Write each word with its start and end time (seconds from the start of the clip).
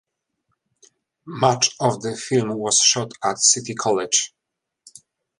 Much 1.27 1.75
of 1.79 2.01
the 2.01 2.17
film 2.17 2.57
was 2.57 2.79
shot 2.79 3.11
at 3.23 3.37
City 3.37 3.75
College. 3.75 4.33